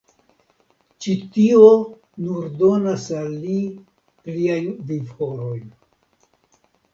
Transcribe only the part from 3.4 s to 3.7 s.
li